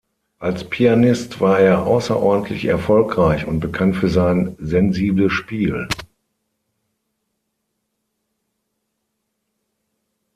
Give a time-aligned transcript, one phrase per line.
[0.39, 5.87] Als Pianist war er außerordentlich erfolgreich und bekannt für sein sensibles Spiel.